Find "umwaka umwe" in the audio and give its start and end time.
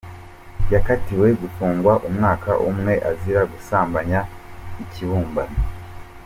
2.09-2.93